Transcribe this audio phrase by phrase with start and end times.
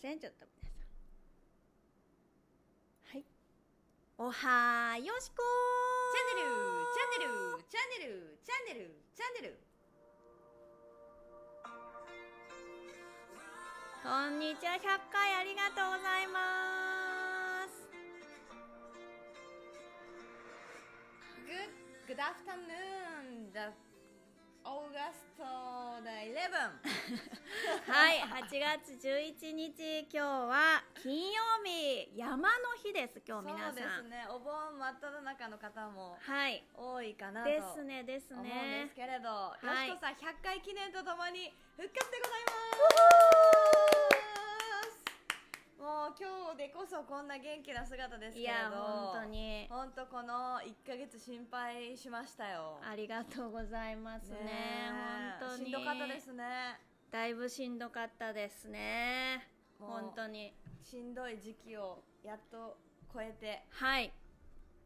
[0.00, 0.18] せん。
[0.18, 0.80] ちょっと皆さん。
[3.12, 3.24] はい。
[4.16, 5.42] おはよしこ
[6.12, 6.56] チャンネル
[6.88, 9.60] チャンネルチャンネルチャンネルチャンネル。
[14.02, 14.80] こんにちは100
[15.12, 17.84] 回ありがとうございます。
[21.44, 21.68] Good,
[22.08, 23.89] good afternoon, the
[24.64, 26.44] August the 11
[27.86, 32.10] はい8月11日今日は金曜日。
[32.16, 34.26] 山の日です今日皆さんそうですね。
[34.28, 36.64] お盆真っ只中の方もはい。
[36.74, 39.88] 多いかなとですねです思うんねですけれど、はい。
[39.88, 42.50] よしこさん100回記念とともに復活でございま
[43.28, 43.29] す
[45.80, 48.52] もう今日でこそこんな元気な姿ですけいれど。
[48.52, 49.66] や本当に。
[49.70, 52.78] 本当この1ヶ月心配しましたよ。
[52.84, 54.36] ありがとうございますね。
[54.44, 54.50] ね
[55.40, 55.40] え。
[55.40, 55.64] 本当に。
[55.64, 56.44] しんどかったですね。
[57.10, 59.48] だいぶしんどかったですね。
[59.78, 60.52] 本当に。
[60.82, 62.76] しんどい時期をやっと
[63.10, 63.64] 超えて。
[63.70, 64.12] はい。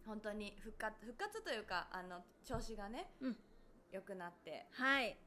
[0.06, 3.36] 本当に復活復活というかあの調子がねうん。
[3.90, 4.66] 良くなって。
[4.70, 5.18] はい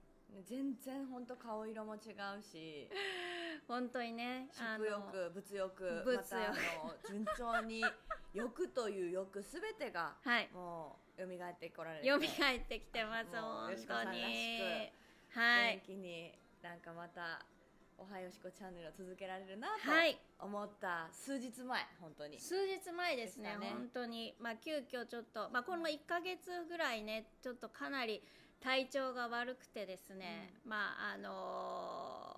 [0.45, 2.89] 全然本当顔色も違うし
[3.67, 6.17] 本当にね食欲物欲物欲。
[6.17, 6.53] またあ
[6.83, 7.83] の順調に
[8.33, 10.49] 欲という欲すべてがはい。
[10.53, 12.07] もう蘇ってこられて。
[12.07, 12.19] 蘇っ
[12.67, 14.91] てきてます本当に。
[15.31, 15.81] はい。
[15.81, 17.43] 気になんかまた
[17.97, 20.15] 「おはよしこチャンネル」を続けられるなはい。
[20.15, 22.39] と思った数日前本当に。
[22.39, 23.69] 数日前ですねね。
[23.71, 24.35] 本当に。
[24.39, 28.21] まあ急遽ちょっとまあこの1ヶ月ぐらいねちょっとかなり
[28.59, 32.37] 体調が悪くてですね、まああのー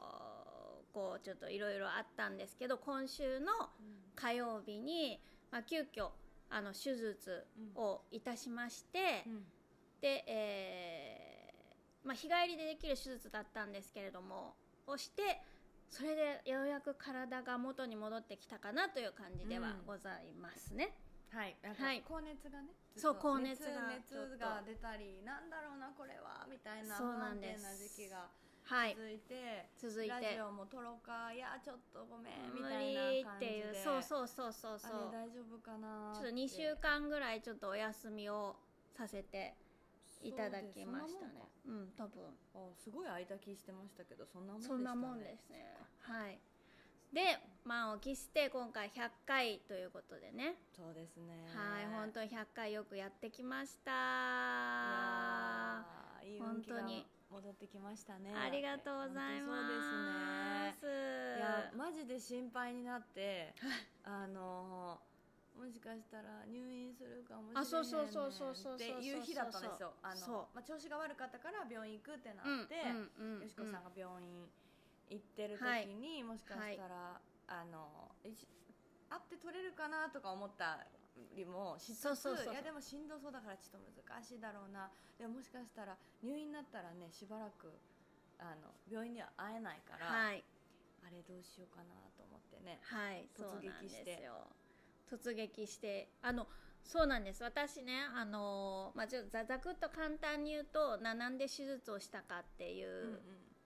[0.93, 3.51] こうちょっといろいろあったんですけど今週の
[4.15, 5.19] 火曜日に、
[5.51, 6.09] まあ、急遽
[6.49, 9.43] あの手術をいたしまして、うん。
[10.01, 14.55] で、えーまあ、日帰りでできる手術だったんですけれども
[14.87, 15.41] をして
[15.89, 19.85] それでようやく体が元に戻ってきたかなという感じではうん。
[19.85, 20.95] ございますね。
[21.29, 22.03] はい、なんかはい。
[22.07, 28.01] 高熱がね、そうずっと高熱が熱熱が出たり、なんだろうなこれはみたいなそう不安定なんです。
[28.01, 28.29] な時期が
[28.69, 28.95] はい。
[28.95, 30.09] 続いて、続いて。
[30.09, 35.09] ラジオも撮ろうか、いやちょっとごめんみ無たい理な感じっていうで、そうそうそうそうそう。
[35.09, 38.55] あれ大丈夫かなちょっと2週間ぐらいちょっとお休みを
[38.97, 39.55] させて
[40.21, 41.49] いただきましたね。
[41.65, 42.25] うん多分。
[42.53, 44.77] あすごい空いた気してましたけど、そんなもんでしたね。
[44.77, 45.77] そんなもんですね。
[45.99, 46.39] はい
[47.13, 50.55] で満を期して今回100回ということでね。
[50.75, 51.47] そうですね。
[51.53, 53.91] はい本当に100回よくやってきました。
[56.23, 57.05] いい本当に。
[57.29, 58.33] 戻ってきましたね。
[58.33, 59.61] ありがとうございます。
[59.61, 59.73] そうで
[60.73, 61.09] すね。
[61.37, 63.53] いやマジで心配になって
[64.03, 64.99] あの
[65.55, 73.41] もしかしたら入院するかもしれないあそうそうそうそうそうそうっていう日だったんですよあそうの、まあ、調子が悪かったから病院行くってなうんって、うんうん。
[73.41, 74.49] よしこさんが病院
[75.09, 80.85] 行ってる時に、もしかしたら、あの会って取れるかなとか思った
[81.35, 82.53] りもしつつそうそうそうそう。
[82.53, 84.89] いやでもしんどそうだからちょっと難しいだろうな。
[85.17, 87.73] でももしかしたら入院になったらねしばらく
[88.37, 90.43] あの病院には会えないから、はい。
[91.01, 93.27] あれどうしようかなと思ってねはい。
[93.33, 94.47] 突そうなん撃してですよ。
[95.09, 96.07] 突撃して。
[96.21, 96.47] あの
[96.83, 97.43] そうなんです。
[97.43, 103.19] 私ねあのまあちょっとざざくっと簡単に言うとななんで手術をしたかっていう、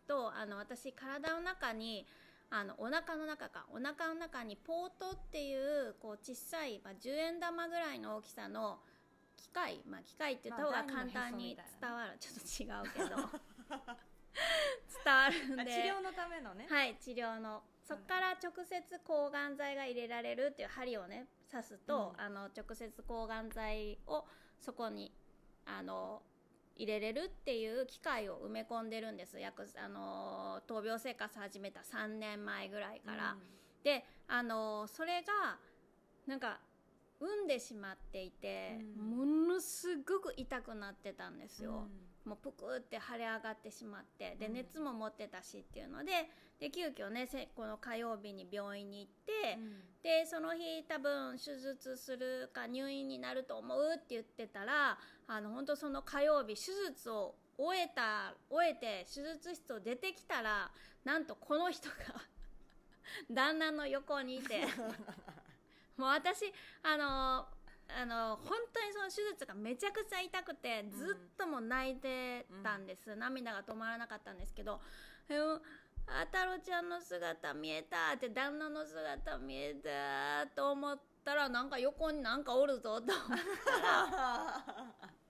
[0.07, 2.05] とあの私体の中に
[2.49, 8.79] あのお腹の中かお腹の中にポートっていうこう小さい、まあ、10円玉ぐらいの大きさの
[9.35, 13.29] 機械、まあ、機械って言った方がまあ簡単に伝わる、ちょっと違うけど。
[15.03, 17.63] 伝わるんあで治療のためのね、はい治療の。
[17.83, 22.21] そこから直接抗がん剤が入れられるっていう針をね刺すと、うん。
[22.21, 24.25] あの直接抗がん剤を
[24.59, 25.13] そこに
[25.65, 26.23] あの
[26.75, 29.39] 入れれるっていう機械を埋め込んでるんです。
[29.39, 33.37] 約あの闘病生活始めた3年前ぐらいから、
[33.83, 35.57] であのそれが
[36.25, 36.59] なんか
[37.19, 39.17] 産んでしまっていて、うん。
[39.17, 41.87] ものすごく痛くなってたんですよ、
[42.25, 44.53] もうぷくって腫れ上がってしまってでうん。
[44.53, 46.29] 熱も持ってたしっていうので
[46.59, 49.59] で急遽ねせこの火曜日に病院に行って、
[50.01, 54.97] でその日多分手術するか入院になると思うって言ってたら
[55.27, 60.71] あの本当その火曜日手術を終えた終えて手術室を出てきたら
[61.03, 61.95] なんとこの人が
[63.29, 64.61] 旦那の横にいて
[65.97, 67.47] もう私あの
[67.89, 74.81] あの本当にその手術がめちゃくちゃ痛くてずっともう泣いてたんです、涙が止まらなかったんですけど
[75.29, 75.37] 「え
[76.07, 84.65] あ太郎ちゃんの姿見えた」って旦那の姿見えたと思ったらなんか横になんかおるぞと思ったら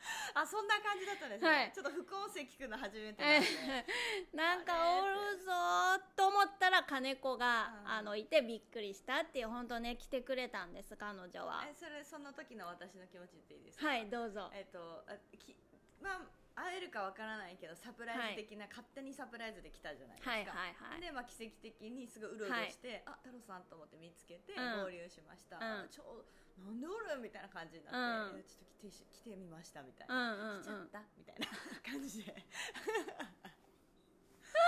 [0.34, 1.72] あそんな感じだったんですね、はい。
[1.72, 3.48] ちょっと副音声聞くの初めてなんで。
[4.32, 7.88] なんかおるぞーと思ったら金子が、うん。
[7.88, 11.64] あのいてびっくりしたっていう本当ね来てくれたんです彼女は。
[11.66, 13.86] えそれその時の私の気持ちっていいですか？
[13.88, 14.50] はいどうぞ。
[14.52, 15.56] えっとあき
[16.00, 21.00] まあ会えるかわからないけどサプライズ的な、勝手にサプライズで来たじゃないですか、はいはいはい。
[21.00, 24.84] で、まあ、奇跡的にすごいうろうろして、あ太郎さんと思って見つけてうん。
[24.84, 25.88] 合流しました、うん。
[25.88, 26.24] ちょ
[26.64, 27.18] なんでおる？
[27.20, 27.90] みたいな感じにな
[28.28, 30.62] って、うんちょっと来てし来てみましたみたいうんな、うんうん。
[30.62, 31.02] 来ちゃった？
[31.18, 31.46] みたいな
[31.84, 32.32] 感じで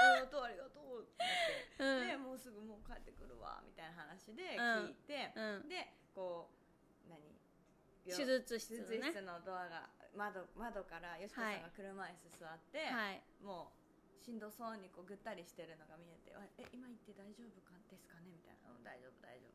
[0.02, 1.24] ありがとうありがとうって
[1.82, 5.68] なって、でもうすぐもう帰ってくるわみたいな話で聞いて、うん。
[5.68, 6.50] でこ
[7.06, 7.20] う何？
[8.04, 13.22] 手術室手術ね室のドアが窓窓からよしこさんが車椅子座って、はい。
[13.42, 13.72] も
[14.20, 17.74] うしんどそうにこうぐったりしてるのが見えて「あえ今行って大丈夫か？
[17.90, 19.51] ですかね?」みたいな「うん大丈夫大丈夫」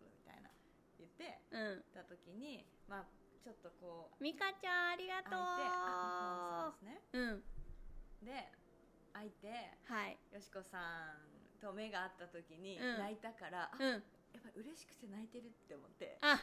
[1.17, 1.83] ってうん。
[1.93, 3.05] た時にまあ
[3.41, 7.01] ちょっとこう美香ちゃんありが開いてあとそうですね。
[7.13, 7.25] うう
[8.21, 8.25] ん。
[8.25, 8.53] で
[9.13, 9.49] 開いて
[9.89, 10.17] はい。
[10.29, 10.77] よしこさ
[11.17, 12.97] んと目が合った時にうん。
[13.01, 13.89] 泣いたから、あうん。
[13.89, 16.17] やっぱり嬉しくて泣いてるって思って。
[16.21, 16.37] あ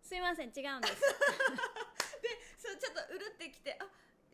[0.00, 1.00] すいません違うんです。
[2.56, 3.84] そうちょっとうるってきてあ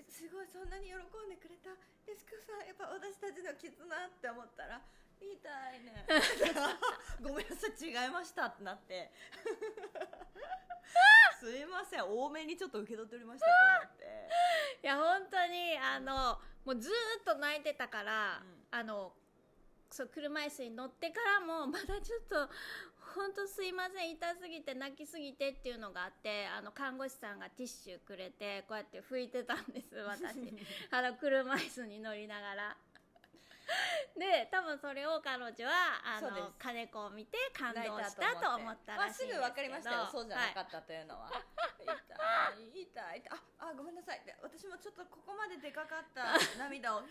[0.07, 1.71] すごいそんなに喜んでくれた。
[1.71, 1.77] よ
[2.17, 3.75] しこさんやっぱ私たちの絆
[4.07, 4.83] って思ったら
[5.21, 6.07] 痛いね。
[7.23, 9.13] ごめんなさい違いましたってなって。
[11.39, 13.53] すいません多めにちょっと受け取っておりましたと
[13.85, 14.29] 思って。
[14.83, 18.67] いや本当にあのもうずーっと泣いてたから、うん。
[18.71, 19.15] あの
[19.91, 22.49] そう車椅子に乗ってからも まだちょっと
[23.15, 30.55] 本当すいません痛すぎて泣きすぎてっていうのがあってあの看護師さんがティッシュくれてこうやって拭いてたんです私。
[30.91, 32.77] あの車椅子に乗りながら。
[34.19, 41.31] で多分それを彼女はあの金子を見て感動したと思ったらしいんですまあ、すぐ分かりましたよそうじゃなかはいったというのは、
[41.79, 44.23] 痛い痛いああごめんなさい。
[44.25, 47.03] で私もちょっとここまででかかった涙をあ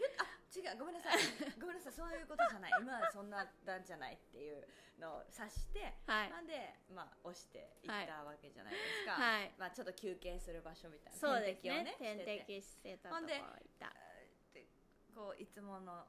[0.52, 1.20] 違うごめんなさい。
[1.62, 1.94] ごめんなさい。
[1.94, 2.72] そういうことじゃない。
[2.82, 4.68] 今はそんななんじゃないっていう
[4.98, 6.30] のを察して、はい。
[6.30, 9.54] なんでまあ押していったわけじゃないですか、はい。
[9.58, 11.20] まあちょっと休憩する場所みたいな。
[11.20, 11.96] そうですね。
[12.00, 12.46] 点点滴をねしてて。
[12.46, 13.94] 滴してたとこほんでいた
[14.54, 14.66] で
[15.14, 16.08] こういつもの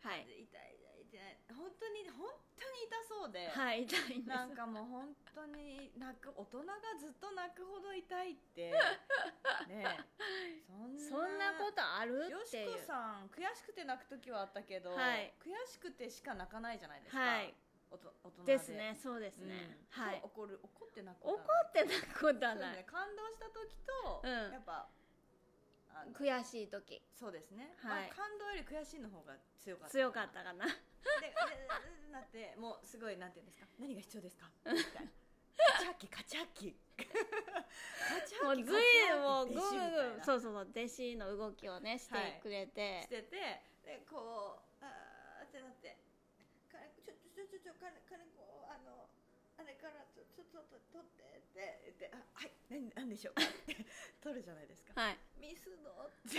[0.00, 0.22] はい。
[0.22, 1.38] 痛い痛い痛い。
[1.54, 2.28] 本当に本
[2.58, 4.36] 当に痛そうで、はい痛いんです。
[4.36, 8.70] なんかもう本当に泣く大人がずっと泣くほど痛いって。
[9.68, 10.62] ねえ。
[10.66, 15.34] そんなそんなことあるよしこさん悔しくて泣く時はあったけど、はい。
[15.40, 17.54] 悔しくてしか泣かないじゃないですか、はい。
[17.90, 18.52] おと大人で。
[18.52, 19.54] ですねそうですね、
[19.96, 20.02] うん。
[20.02, 20.20] はい。
[20.22, 22.76] 怒る怒って泣く怒って泣くことはない。
[22.76, 24.52] ね感動した時と、うん。
[24.52, 24.88] やっぱ
[26.14, 27.02] 悔しい時。
[27.14, 28.08] そうですね、はい。
[28.08, 30.66] まあ、感動より悔しいの方が強かった強かったかな。
[30.66, 30.72] で
[32.12, 33.66] なってもうすごいなんていうんですか？
[33.78, 34.50] 何が必要ですか？
[34.66, 35.10] みたいな。
[35.58, 37.02] カチャッキカチャッキカ
[38.22, 45.98] チャッキもうずいもうグーなそうそうそう弟子の動きをねしてくれて、しててでこうあーってなって
[46.70, 49.10] 「金子ちょちょちょちょ金金子あの
[49.58, 51.26] あれからちょちょちょっと取って」
[51.58, 53.76] って言って「あはい何何でしょうか?」って
[54.20, 55.00] 取るじゃないですか。
[55.00, 55.18] はい。
[55.38, 56.38] ミスドって。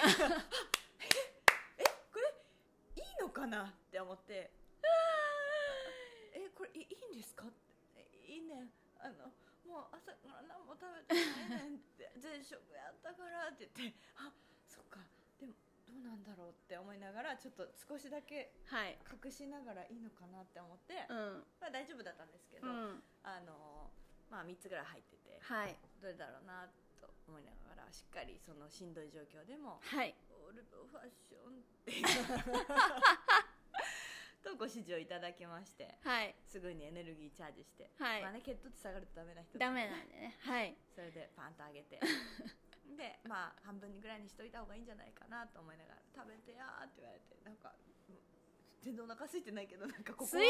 [1.78, 2.34] えこれ
[2.96, 4.52] いいのかなって思って。
[6.34, 7.46] えこれいいいんですか？
[7.48, 7.52] っ
[7.94, 8.70] ていいね。
[9.00, 9.32] あの
[9.66, 11.16] もう朝から何も食べて
[11.50, 12.12] ないねんって。
[12.18, 14.00] 全食やったからって言って。
[14.16, 14.32] あ
[14.68, 15.00] そっか。
[15.40, 15.54] でも
[15.86, 18.98] どうなんだろうって思いながらちょっと少しだけはい。
[19.24, 21.46] 隠しながらいいのかなって思って、うん。
[21.60, 23.04] まあ大丈夫だったんですけど、うん。
[23.24, 23.92] あの
[24.30, 25.78] まあ3つぐらい入っててはい。
[26.02, 26.68] どれだろうな
[27.02, 30.16] と思いながらしっかりそのしんどい状況でもはい。
[30.30, 32.06] オールドファッションっていう
[34.42, 36.34] とご指示をいただきましてはい。
[36.48, 38.22] すぐにエネルギーチャージして、はい。
[38.22, 40.36] まあね、血糖値下がるとダメな人ダメなんでね。
[40.40, 40.78] はい。
[40.96, 42.00] それでパンと上げて。
[42.98, 47.94] でまあ半分ぐらいにしといた方がいいんじゃないかなと思いながら食べてやーって言われてなんかうん
[48.82, 50.30] 全然お腹空いてないけどなんかここは。
[50.30, 50.48] ついて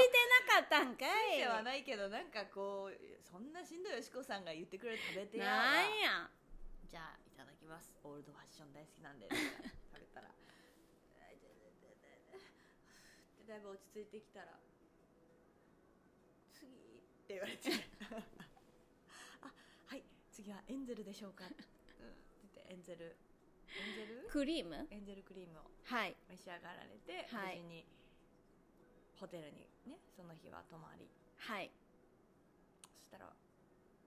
[0.48, 1.38] なかったんかい。
[1.38, 6.30] ではないけどなんかこうそんなしんどいよしこさんが言ってくれる食べてやーなはんや。
[6.90, 7.94] じゃあいただきます。
[8.04, 9.28] オールドファッション大好きなんで。
[9.30, 10.30] 食べたら。
[13.50, 14.54] だいぶ落ち着いてきたら。
[16.54, 17.72] 次って言われて。
[19.42, 19.50] あ
[19.88, 20.04] はい。
[20.32, 21.66] 次はエンゼルでしょうか、うん、って
[22.44, 23.18] 言ってエンゼル。
[23.74, 24.30] エンゼル？
[24.30, 24.88] クリーム？
[24.92, 26.16] エンゼルクリームをはい。
[26.30, 27.58] 召し上がられて、はい。
[27.58, 27.86] 無事に
[29.20, 31.08] ホテルにねその日は泊まり。
[31.38, 31.72] はい。
[32.98, 33.26] そしたら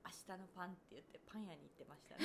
[0.05, 2.25] 明日のパンって言ってパン屋に行ってましたね。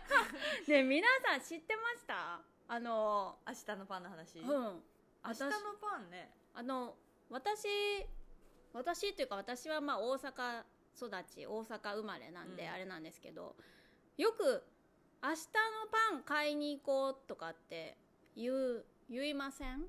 [0.66, 2.40] で皆さん知ってました？
[2.68, 4.46] あの明日のパンの話、うん。
[4.46, 6.30] 明日のパンね。
[6.54, 6.96] あの
[7.28, 7.66] 私
[8.72, 10.64] 私っていうか私はまあ大阪
[10.96, 12.68] 育ち大阪生まれなんでうん。
[12.70, 13.56] あれなんですけど、
[14.16, 14.62] よく
[15.22, 17.96] 明日のパン買いに行こうとかって
[18.36, 19.84] 言う言いません？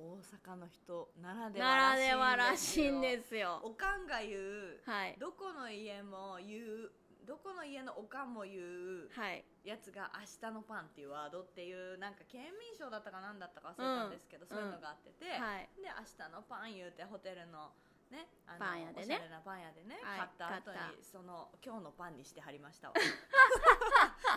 [0.00, 3.60] 大阪の人ならでならでははらしいんすですよ。
[3.62, 5.16] おかんが言うはい。
[5.20, 6.90] どこの家も言う
[7.28, 9.44] どこの家のおかんも言うはい。
[9.62, 14.48] やつが明日のパンっていうワードっていうなんか県民賞だったかなんだったか忘れたんですけど、うん。
[14.48, 15.68] そういうのがあってて、はい。
[15.76, 17.76] で明日のパン言うてホテルの
[18.10, 19.04] ねあのパン屋でね。
[19.04, 20.32] おしゃれなパン屋でね、はい。
[20.32, 22.94] 買った後にその今日のパンにしてはりましたわ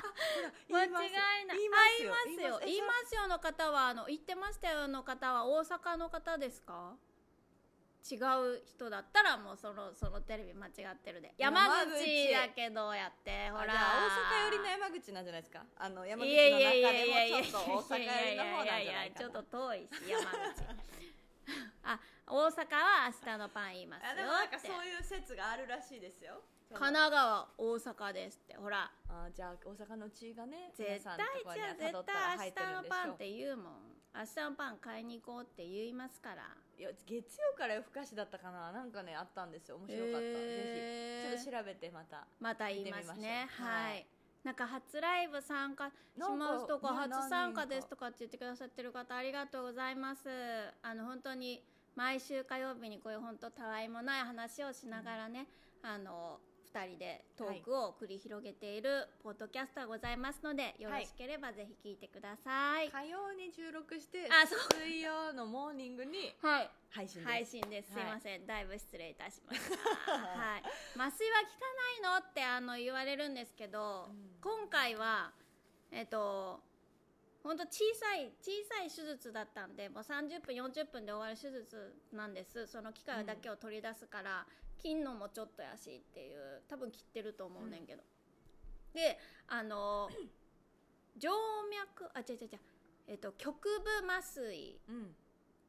[0.70, 1.12] 間違いない。
[1.58, 2.14] 言いあますよ。
[2.26, 2.60] 言いますよ。
[2.66, 6.96] 言いますよの方はあの言ってましたよの方は大阪の方ですか？
[8.12, 11.34] 違う人だったらもうそのそのテレビ間違ってるで。
[11.38, 13.66] 山山口口だけどやってほら。
[13.66, 15.64] 大阪寄りの山口なんじゃないですか？
[15.78, 20.34] あの山口の中でもちょっと大阪寄りの方なんじゃないかちょっなと遠いし山口
[21.84, 26.42] あ大阪は明日のパン言いますよあでもなんかそういう説があるらしいですよ。
[26.74, 28.56] 神奈川大阪ですって。
[28.56, 28.92] ほら。
[29.08, 33.94] あじゃあ大阪の血がね絶対じゃあ絶対明日のパンって言うもん。
[34.16, 36.50] 明日のパン買いに行こうって言いますから。
[36.78, 38.72] いや月曜から夜更かしだったかな。
[38.72, 39.78] なんかねあったんですよ。
[39.78, 41.44] 面白かった、ぜひ。
[41.44, 43.48] ちょっと調べてまたまた言いますね。
[43.52, 44.06] ははいい
[44.44, 45.92] なんか初ライブ参加し
[46.38, 50.30] ますとか初参加ですとかって言ってくださってる方ありがとうございます。
[50.82, 51.64] あの本当に
[51.96, 55.48] 毎週火曜日にこういう本当たわいもない話をしながらね、
[55.82, 56.40] あの
[56.74, 67.92] 2人でトークを繰り広げているポッドキャストがございますのでよろしければぜひ聞いてください火曜に収録してあそう水曜のモーニングにはい配信です、配信です。
[67.92, 69.62] すいはいません、だいぶ失礼いたしまし
[70.06, 70.12] た。
[70.14, 70.64] はい。
[70.96, 75.34] 麻酔は効かないのってあの言われるんですけど、うん今回は
[75.90, 76.62] えっと
[77.44, 82.68] 本当小さい小さい手術だったんで、もう30分40分で終わる手術なんです。
[82.68, 84.46] その機械だけを取り出すから、
[84.78, 88.04] 切んのもちょっとやしっていう多分切ってると思うねんけど。
[88.94, 90.10] で、あの
[91.20, 91.28] 静
[91.72, 92.60] 脈あ違う違う違う。
[93.08, 95.16] えっと局部麻酔うん。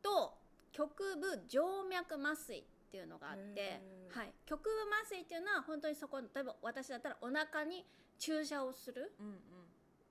[0.02, 0.34] と
[0.72, 1.58] 局部静
[1.88, 3.80] 脈麻酔っていうのがあって
[4.10, 7.84] はい、局部麻酔っていうのは本当にそこ例えば私だったらお腹に
[8.18, 9.12] 注射をする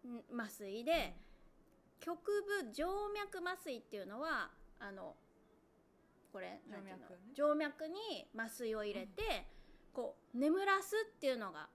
[0.03, 0.39] うんん。
[0.39, 1.15] 麻酔で、
[2.01, 2.83] 局部静
[3.15, 5.15] 脈麻酔っていうのはあの
[6.33, 7.53] これ静脈ねなんていうの？
[7.53, 9.45] 静脈に麻酔を入れて、
[9.93, 11.69] こう眠らすっていうのが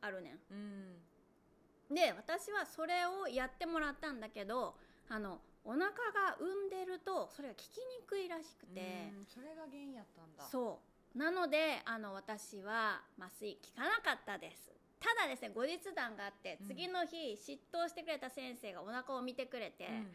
[0.00, 0.56] あるねうん。
[0.56, 1.92] うん。
[1.92, 1.94] ん。
[1.94, 4.76] で私はそれをやってもらったんだけど
[5.08, 9.10] あのお腹が産んでるとそれが効きにくいらしくて。
[9.18, 10.44] うんそれが原因やったんだ。
[10.44, 10.78] そ
[11.14, 11.18] う。
[11.18, 14.70] なのであの私は麻酔効かなかったです。
[15.00, 16.66] ただですね後日談があって、うん。
[16.68, 20.08] 次の日執刀してくれた先生がお腹を見てくれて、うん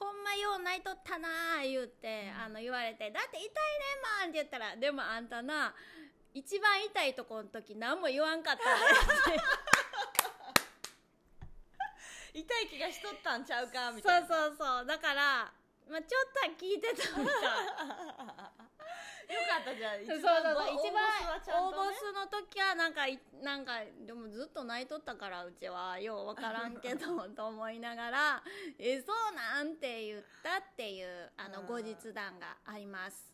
[0.00, 2.42] ほんまよう泣いとったなー言って、うん。
[2.42, 3.52] あの言われてだって痛いね
[4.00, 5.74] んまんって言ったらでもあんたな
[6.32, 9.44] 一番痛いとこの時何も言わんかったねって。
[12.40, 14.26] 痛い気がしとったんちゃうかみそうたいな。
[14.28, 15.52] そうそうだから、
[15.90, 18.49] まあ、ちょっとは聞いてたみ たいよ
[19.46, 19.96] かったじゃあ。
[19.96, 20.74] 一そう番そうそう。
[20.74, 23.72] 一番大ボスはちゃん大ボとねスの時はなんかいなんか
[24.06, 25.98] でもずっと泣いとったからうちは。
[26.00, 28.42] ようわからんけど と思いながら
[28.78, 31.66] 「えそうなん?」て言ったっていうあのうん。
[31.66, 33.30] 後日談があります。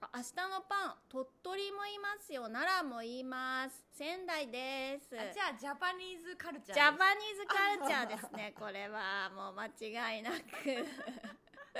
[0.00, 2.42] あ明日のパン鳥取もいますよ。
[2.42, 3.84] 奈良もいます。
[3.92, 5.08] 仙台です。
[5.18, 9.28] あじゃあジャパニーズカルチャージャパニーズカルチャーですね これは。
[9.30, 10.36] もう間違いなく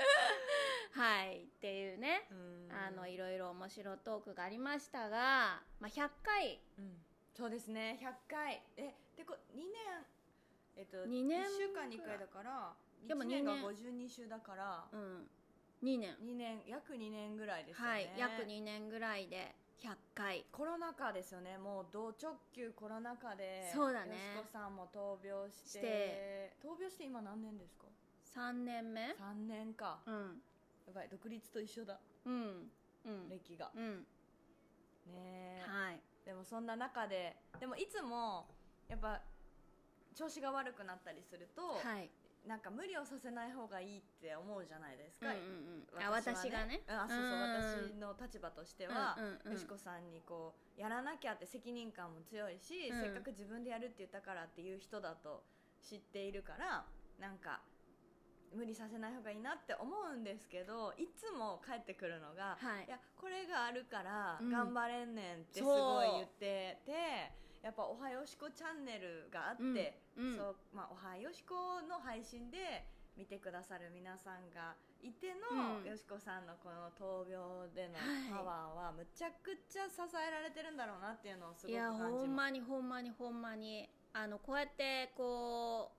[0.91, 2.71] はいっていうねうん。
[2.71, 6.61] あのいろいろ面白トークがありましたが、まあ、100回。
[6.77, 7.05] うん。
[7.33, 8.63] そうですね100回。
[8.77, 10.05] えでこ2年。
[10.75, 12.73] えっと二年1週間に1回だから
[13.07, 14.05] でも1年が二年。
[14.05, 14.87] 52週だから。
[14.91, 15.29] うん。
[15.83, 16.15] 2年。
[16.17, 20.45] 2年約2年ぐらいですよね、はい約2年ぐらいで100回。
[20.51, 21.57] コロナ禍ですよね。
[21.57, 24.35] もう同直球コロナ禍でそうだね。
[24.35, 26.53] よしこさんも闘病して。
[26.61, 27.85] 闘病して今何年ですか？
[28.35, 29.99] 3年目？3年か。
[30.05, 30.41] うん。
[30.87, 31.99] やばい独立と一緒だ。
[32.25, 32.71] うん。
[33.05, 33.29] うん。
[33.29, 33.71] 歴が。
[33.75, 34.05] うん。
[35.07, 35.63] ねえ。
[35.65, 36.01] はい。
[36.25, 38.45] でもそんな中ででもいつも
[38.87, 39.21] やっぱ
[40.15, 42.09] 調子が悪くなったりすると、はい。
[42.47, 46.03] なんか無理をさせない方がいいって思うじゃないですか、うんうんうん。
[46.03, 46.81] あ私がね。
[46.87, 48.15] うんあそうそううん。
[48.15, 49.53] 私の立場としては、うんうんうん。
[49.53, 53.01] よしこさんにこうやらなきゃって責任感も強いし、うん。
[53.01, 55.43] せっかく自分でやるって言ったからっていう人だと
[55.81, 56.85] 知っているから
[57.19, 57.61] なんか
[58.53, 62.89] 無理させない方がいいなって思うんですけどいつも帰ってくるのが、はい。
[62.89, 64.49] やこれがあるからうん。
[64.49, 70.27] 頑張れんねんってすごい言ってて、やっぱ「おはよしこチャンネル」があって、うん。
[70.31, 70.37] うん。
[70.37, 72.85] そうまあ、おはよしこの配信で
[73.17, 75.85] 見てくださる皆さんがいての、うん。
[75.85, 78.31] よしこさんのこの闘病でのはい。
[78.31, 83.89] パワーはむちゃくちゃ支えられてるんだろうなっていうのをすごくいや感じまほんまにほんまにほんまに。
[84.11, 85.98] あのこうやってこう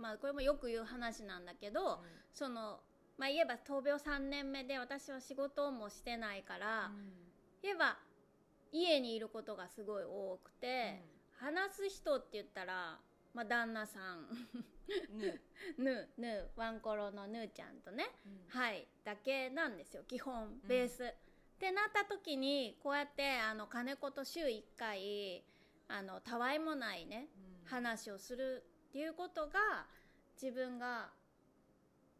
[0.00, 2.00] まあこれもよく言う話なんだけど、
[2.32, 2.80] その
[3.18, 6.90] まあ言えば闘病3年目で私は仕事もしてないから、
[7.62, 7.98] 言えば
[8.72, 11.02] 家にいることがすごい多くて、
[11.38, 12.98] 話す人って言ったら、
[13.34, 14.18] まあ、旦那さん。
[14.18, 15.40] うん
[15.78, 16.26] ぬぬ。
[16.56, 18.10] ーワンコロのぬーちゃんとね。
[18.48, 18.88] はい。
[19.04, 21.04] だけなんですよ基本ベース。
[21.04, 21.14] っ
[21.58, 25.44] てなった時にこうやってあの金子と週1回
[25.88, 27.28] あのたわいもないね
[27.66, 29.86] 話をするっていうことが
[30.40, 31.10] 自分が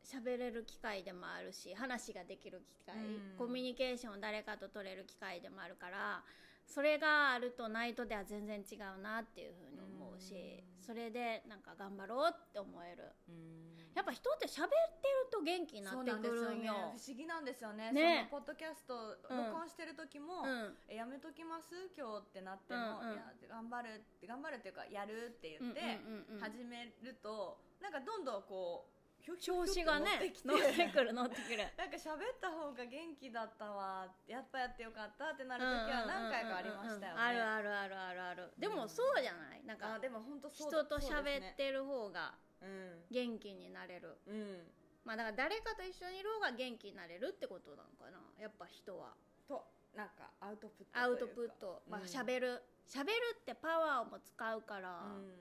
[0.06, 3.38] 喋れる機会でもあるし話ができる機会、うん。
[3.38, 6.22] コミュニケーションを誰かと取れる機会でもあるから
[6.66, 13.14] それがあるとないとでは全然違うなっていうふうに思うし、うんそれでなんか頑張ろうって思える。
[13.28, 13.94] うん。
[13.94, 16.96] やっぱ人って喋ってると元気になってくるんよ。
[16.96, 17.92] 不思議なんですよね。
[17.92, 18.26] ね。
[18.30, 20.74] そのポッドキャストうん録音してる時も、うん。
[20.88, 23.14] えやめときます今日ってなっても、うんうん。
[23.14, 26.40] いや頑張る頑張るっていうかやるって言って、うんうんうんうん。
[26.40, 28.99] 始めるとなんかどんどんこう
[29.36, 31.58] 調子がね乗ってくる乗ってくる。
[31.76, 34.08] なんか喋った方が元気だったわ。
[34.26, 38.52] やっぱやってよかったってなる時は何回かありましたよね、あるあるあるあるある。
[38.58, 39.64] でもそうじゃない？
[39.64, 43.04] なんかあでも本当人と喋ってる方がうん。
[43.10, 44.18] 元気になれる。
[44.26, 44.72] うん。
[45.04, 48.20] まあだから誰かと一緒にいる方が元気になれるってことなのかな？
[48.38, 49.14] やっぱ人は。
[49.48, 51.82] となんかアウトプットアウトプット。
[51.88, 52.62] まあうん喋る。
[52.86, 55.34] 喋るってパワーも使うからうん。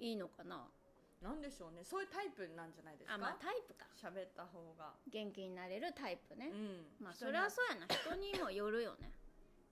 [0.00, 0.68] いいのかな？
[1.22, 1.82] なんでしょうね。
[1.84, 3.14] そういうタイプなんじゃないですか？
[3.14, 3.86] あまあタイプか。
[3.96, 4.92] 喋った方が。
[5.08, 6.48] 元気になれるタイプね。
[6.52, 6.86] うん。
[7.00, 7.50] まあそれは。
[7.50, 7.86] そうやな。
[7.86, 9.10] 人にもよるよね。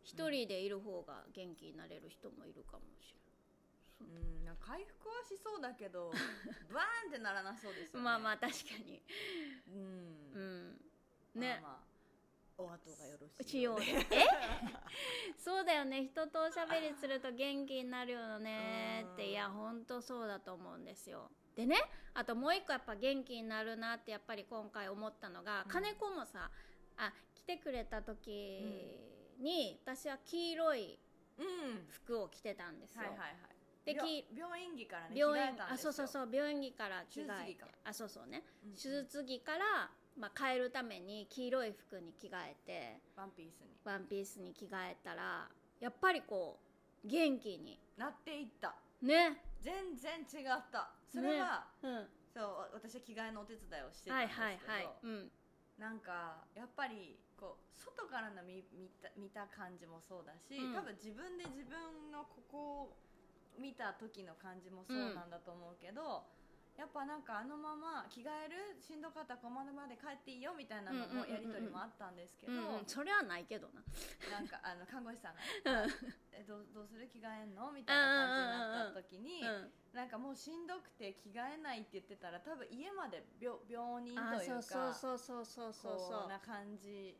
[0.02, 3.14] 一人でいる方が元気になれる人もいるかもし
[4.00, 6.10] うんなんか回復はしそうだけど
[6.74, 8.04] バーンってならなそうですよね。
[8.04, 9.00] まあまあ確かに。
[9.68, 10.32] うん。
[10.34, 11.40] うん。
[11.40, 11.60] ね。
[11.62, 11.91] まあまあ。
[11.91, 11.91] お
[12.84, 14.06] 後がよろしいしようね。
[14.10, 14.26] え？
[15.38, 16.04] そうだよね。
[16.04, 19.06] 人とおしゃべりすると元気になるよね。
[19.12, 19.28] ってうん。
[19.30, 21.30] いやほんとそうだと思うんですよ。
[21.54, 21.76] でね
[22.14, 25.68] あともう一個やっぱ元気になるなってやっぱり今回思ったのが、うん。
[25.70, 26.50] 金子もさ
[26.96, 28.30] あ来てくれた時
[29.38, 30.98] に、私は黄色い
[31.38, 31.86] うん。
[31.88, 33.30] 服を着てたんですよ、はいはいはい。
[33.84, 43.76] で病き病院着からね病院あそうそうそう病院着から着替えあそうそうね、うん手術着から、まあ、変えるために黄色い服に着替えてワンピースに。
[43.84, 45.48] ワンピースに着替えたら
[45.80, 46.58] やっぱりこ
[47.04, 47.78] う元気に。
[47.96, 48.74] なっていった。
[49.02, 49.42] ね。
[49.60, 50.90] 全然違った。
[51.12, 52.06] それは、うん。
[52.32, 55.30] そう私は着替えのお手伝いをしてたんはいですけど、はいはいうん。
[55.78, 60.74] なんかやっぱりこう外からの見見た見た感じもそうだし、うん。
[60.74, 62.96] 多分自分で自分のここを
[63.58, 66.24] 見た時の感じもそうなんだと思うけど、
[66.76, 73.82] やっぱなんかあのまま着替えるしんどかったらこのまで帰っていいよみたいなのもやり取りもあったんですけど、うんうんそれはないけどな。
[74.32, 75.88] なんかあの看護師さんがうん。
[75.88, 75.94] ね
[76.32, 79.72] 「えどうどうする着替えんの?」みたいな感じになった時に、うん。
[79.92, 86.20] なんかもうしんどくて着替えないって言ってたら多分家まで病病人あというそうかそうそうそうそうそう。
[86.20, 87.16] こうな感じ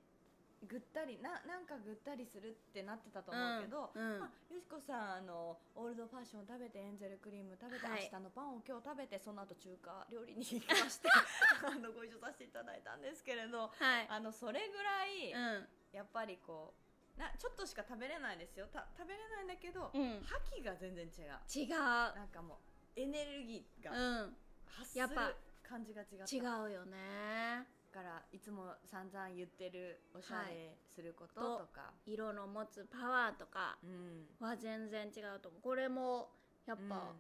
[0.66, 4.20] ぐったりななんかぐったりするってなってたと思うけど、うんうん。
[4.20, 8.08] まあ、よしこさんあのオールドファッション食べてエンゼルクリーム食べて、はい。
[8.12, 11.08] 明日のパンを今日食べてその後中華料理に行きまして
[11.66, 14.06] あのご一緒させていただいたんですけれどはい。
[14.08, 15.68] あのそれぐらい、うん。
[15.92, 16.74] やっぱりこ
[17.16, 18.66] うなちょっとしか食べれないですよ。
[18.68, 20.22] た食べれないんだけど、うん。
[20.22, 21.34] 覇気が全然違う。
[21.52, 21.78] 違う。
[21.78, 22.60] なんかも
[22.96, 24.36] うエネルギーがうん。
[24.66, 26.36] 発するやっぱ感じが違った。
[26.36, 27.66] 違うよね。
[27.66, 31.58] だからいつも散々言ってるおしゃれすることはい。
[31.60, 34.26] とか、色の持つパワーとかうん。
[34.40, 35.60] は全然違うと思う。
[35.62, 36.30] これも
[36.66, 37.12] やっぱ、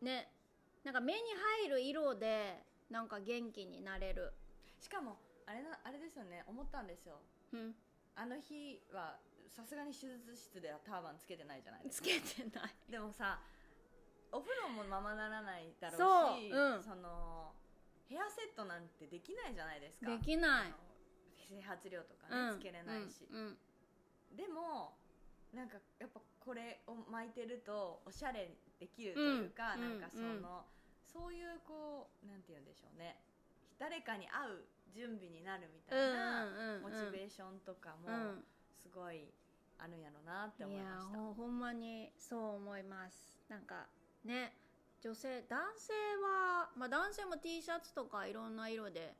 [0.00, 0.32] ね
[0.82, 1.20] なんか目に
[1.68, 4.32] 入る色でなんか元気になれる。
[4.80, 6.42] しかもあれなあれですよね。
[6.48, 7.20] 思ったんですよ。
[7.52, 7.74] うん。
[8.16, 12.74] あの日はさすがに手術室ではターバンつけてないじゃないですつかけてない。
[12.88, 13.40] でもさ
[14.32, 16.82] お風呂もままならないだろうしそううん。
[16.82, 17.52] その
[18.10, 20.10] ヘアセットなんてできないじゃないですか。
[20.10, 20.74] できない。
[21.46, 22.58] 整髪料とかね、うん。
[22.58, 23.38] つけれないし、うん。
[23.38, 24.36] うん。
[24.36, 24.98] でも
[25.54, 30.00] なんかやっぱこれを巻いてるとおしゃれできるというか、うん。
[30.00, 30.38] なんかその、うん。
[31.06, 33.22] そういうこうなんて言うんでしょうね。
[33.78, 36.50] 誰かに会う準備になるみたいな
[36.82, 38.44] モチベーションとかもうん。
[38.74, 39.30] すごい
[39.78, 41.18] あるんやろなって思いやいました。
[41.18, 43.40] ほほんまにそう思います。
[43.48, 43.86] なんか
[44.24, 44.56] ね
[45.02, 49.16] 女性男性はまあ男性も T シャツとかいろんな色で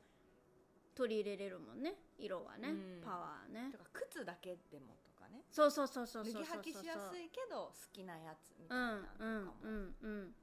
[0.95, 1.95] 取り入れれるもんね。
[2.19, 3.01] 色はね、うん。
[3.03, 3.71] パワーね。
[3.73, 5.43] とか靴だけでもとかね。
[5.51, 10.35] そうそうそうそう脱そうそうぎ履きしやすいけど好きなやつみたういなのとかも、んうんうんうん。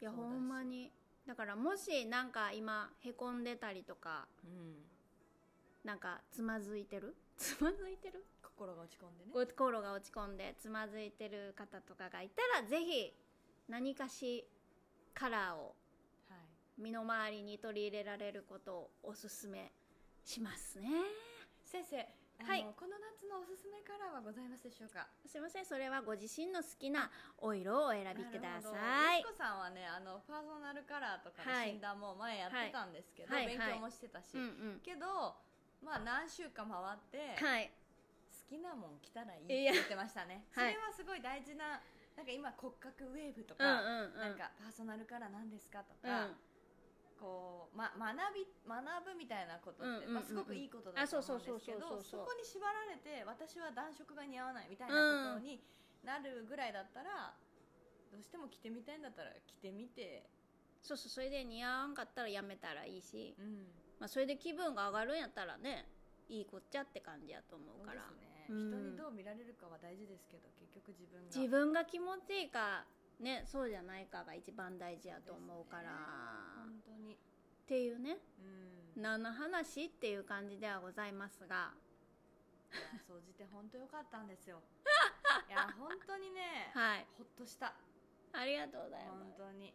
[0.00, 0.32] いやそうだし。
[0.32, 0.92] ほんまに。
[1.26, 4.76] だからもしなんか今へこんでたりとかうん。
[5.84, 7.14] なんかつまずいてる？
[7.36, 8.24] つまずいてる？
[8.42, 9.30] 心が落ち込んでね。
[9.32, 13.12] 心が落ち込んでつまずいてる方とかがいたらぜひ
[13.68, 14.46] 何かし
[15.14, 15.74] カラーを
[16.28, 16.82] はい。
[16.82, 19.72] 身の回りに取り入れられることをおすすめ
[20.24, 20.88] しますね。
[21.64, 21.96] 先生
[22.40, 22.64] はい。
[22.74, 25.06] この夏のおすすめカラーはございますでしょうか？
[25.26, 25.66] すいません。
[25.66, 28.72] それはご自身の好きなお色をお選びくださ
[29.12, 29.20] い。
[29.20, 31.76] よしこさんはねあのパーソナルカラーとかのはい。
[31.76, 34.46] 診断も前やってたんですけど、はい勉強もしてたし、うんう
[34.76, 34.80] ん。
[34.80, 35.36] けど
[35.84, 37.70] まあ何週間回って、はい。
[38.48, 40.48] 好きなもん着たらいいって言ってましたね。
[40.54, 40.72] そはい。
[40.72, 41.78] れはすごい大事な
[42.16, 44.20] なんか今骨格ウェーブとうんか、うんうん。
[44.20, 46.36] なんかパーソナルカラーなんですかとうか、ん。
[47.18, 50.14] こう、ま、学び学ぶみたいなことって、うんうんうんうん。
[50.14, 52.24] まあ、すごくいいことだと思うんですけどあそうそうそうそうそう。
[52.24, 55.62] そこに縛られて私は暖色が似合わないみたいなことに
[56.04, 57.34] なるぐらいだったら、
[58.10, 60.28] どうしても着てみたいんだったら着てみて、
[60.82, 63.68] そうそうそれで似合わんかったらやめたらいいし、うん、
[64.00, 65.86] まあ、それで気分が上がるんやったらね
[66.28, 68.00] いいこっちゃって感じやと思うから。
[68.02, 71.36] そうですね、うん人にどう見られるかは大事ですけど結局自分が。
[71.36, 72.84] 自分が気持ちいいか
[73.20, 75.90] ねそうじゃないかが一番大事やと思うから、
[76.56, 77.16] 本当に、っ
[77.66, 78.18] ていうね。
[78.96, 81.70] うん、何の話っていう感じではございますが。
[83.06, 84.62] 総じて本当良かったんですよ。
[85.48, 87.06] いや本当にね、はい。
[87.18, 87.74] ほっとした。
[88.32, 89.74] ありがとうございま本す当に。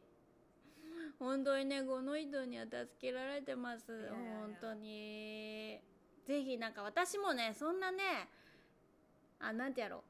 [1.19, 4.09] 本当にねこの人には助けられてます。
[4.09, 5.81] 本当に。
[6.25, 8.29] ぜひなんか私もねそんなね
[9.39, 10.01] あなんてやろう。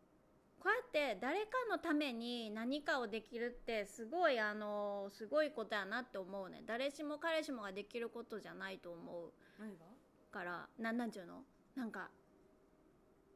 [0.60, 6.64] こうやって誰かのために何かをできるってすごいあのすごいことやなって思うね。
[6.66, 9.32] 誰しも彼しもができることじゃないと思う。
[9.60, 9.86] 何が？
[10.32, 11.44] からなんなんちゅうの？
[11.76, 12.10] なんか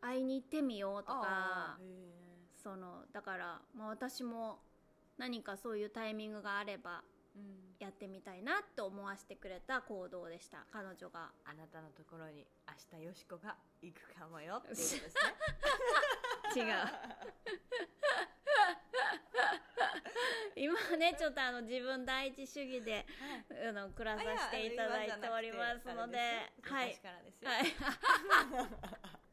[0.02, 1.78] 会いに行ってみようとか
[2.56, 4.60] そのだから、まあ、私も
[5.18, 7.04] 何かそういうタイミングがあれば
[7.80, 10.66] やってみたいなって思わせてくれた行動でした。
[10.72, 11.32] 彼女が。
[11.46, 15.04] あなたのところに明日よしこが行くかもよっていうことですね。
[16.56, 16.76] 違う。
[20.56, 23.06] 今ねちょっとあの自分第一主義で
[23.50, 26.18] あの暮らさせていただいておりますので。
[26.62, 27.00] はい。
[27.44, 27.66] はい。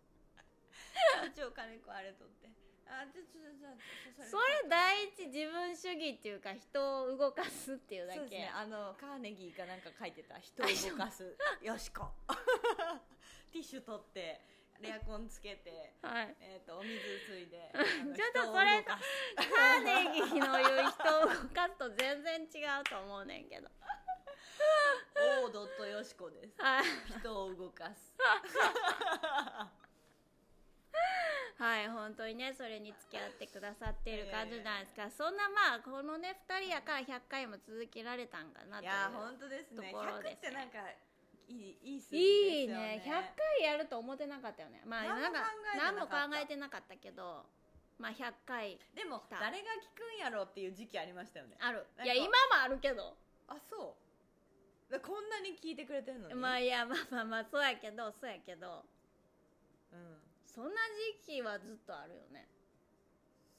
[1.35, 2.46] ちょ金子あれとって
[2.88, 3.75] あちょちょちょ
[4.14, 4.68] ちょそれ。
[4.68, 8.18] 第一自分主義っていうか人を動かすっていうだけ。
[8.18, 8.51] そうですね。
[8.55, 10.38] あのカーネギーかなんか書いてた。
[10.38, 11.37] 人を動かす。
[11.62, 12.11] よしこ。
[13.53, 14.40] ティッシュ取って
[14.83, 16.37] エアコンつけてはい。
[16.40, 23.68] えっ、とお水ついで ちょっとそれカーネギーの言う人を動かすと全然違うと思うねんけど。
[25.44, 26.55] オードとよしこです。
[26.61, 26.85] はい。
[27.18, 28.14] 人を動かす
[31.57, 39.88] はい本当にねそれに付き合ってくださっている感じなんですが、そんなまあこのね2人やから100回も続けられたんかなといういや本当ですね。
[39.88, 40.85] ところ100ですねってなんか
[41.49, 43.01] いいいい数字いいですよね。
[43.01, 43.03] ね。
[43.09, 43.11] 100
[43.64, 44.83] 回やると思ってなかったよね。
[44.85, 46.29] まあ何もなんか考えてな何もかった。
[46.29, 47.47] 考えてなかったけど
[47.97, 51.57] まあ100回でも誰が聞くんやろっていう時期ありましたよね。
[51.61, 51.87] ある。
[52.05, 53.16] いや今もあるけど。
[53.49, 53.97] あそ
[54.90, 54.92] う。
[54.92, 56.35] だこんなに聞いてくれてるのに。
[56.35, 58.85] まあいやまあまあまあそうやけどそうやけど。
[59.92, 60.26] うん
[60.57, 60.81] そんな
[61.29, 62.49] 時期はずっとあるよね。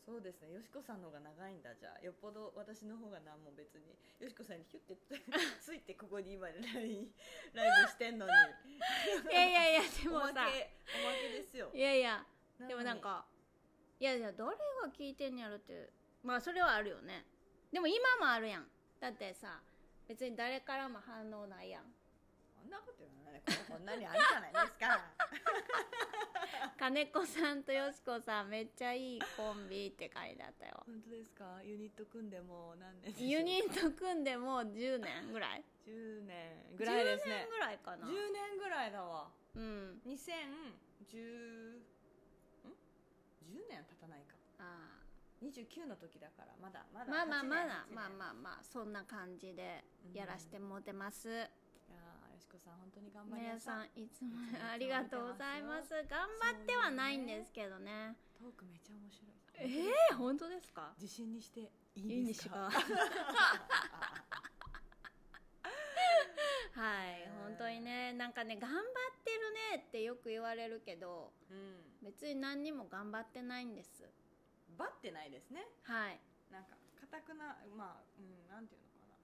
[0.02, 0.50] そうですね。
[0.50, 2.02] よしこさんの方が長いんだじゃあ。
[2.02, 3.94] よっぽど私の方が何も別に。
[4.18, 4.98] よしこさんにヒュッて
[5.62, 7.14] ついてここに今ライブ
[7.54, 8.34] ライブしてんのに。
[9.30, 10.42] いやいやいやでおまけおまもさ
[11.22, 11.70] けですよ。
[11.72, 12.26] いやいや
[12.58, 13.28] でもなんか
[14.00, 17.28] いやいや誰が聞いてんやろってまあそれはあるよね。
[17.72, 18.72] でも今もあるやん。
[19.00, 19.62] だってさ
[20.08, 21.94] 別に誰からも反応ないやん。
[22.56, 25.14] こんなこと言わないここんなにあるじゃないですか
[26.80, 30.84] 金子さんとよしこさんめっちゃいいコンビって書いてあったよ。
[30.86, 31.62] 本当ですか？
[31.64, 37.34] ユニット組んでもう何年ユニット組んでもう10年ぐらい？10年ぐらいですね。
[37.34, 38.08] 10年ぐらいかな。
[38.08, 39.32] 10年ぐらいだわ。
[39.56, 40.02] うん。
[40.06, 41.82] 2010ん？10
[43.70, 44.36] 年は経たないか。
[44.60, 45.00] あ
[45.42, 46.56] 29の時だから。
[46.60, 47.62] まだまだーまあまあまだ。
[47.62, 48.64] 8年まあまあまあ。
[48.64, 49.84] そんな感じで
[50.14, 51.50] やらしてもうてます、いやーよ
[52.40, 54.38] しこさん本当に頑張り皆なさんいつも
[54.72, 55.90] ありがとうございます。
[56.10, 58.16] 頑張ってはないんですけどね。
[58.38, 59.32] トークめっちゃ面白い。
[59.60, 60.94] ええー、本当ですか？
[61.00, 62.70] 自信にしていいですすか？
[66.78, 68.82] はいね本当にねなんかね頑張っ
[69.26, 71.82] てるねってよく言われるけどうん。
[72.04, 74.04] 別に何にも頑張ってないんです。
[74.78, 75.66] バッてないですね。
[75.84, 76.20] はい。
[76.52, 79.16] なんか硬くなまあうんなんていうのかな。